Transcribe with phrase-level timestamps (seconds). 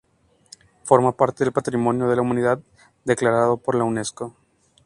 [0.83, 2.59] Forma parte del Patrimonio de la Humanidad
[3.05, 4.35] declarado por la Unesco.